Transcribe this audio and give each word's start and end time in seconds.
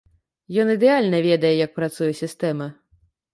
Ён 0.61 0.71
ідэальна 0.75 1.19
ведае, 1.27 1.51
як 1.65 1.77
працуе 1.77 2.09
сістэма. 2.23 2.69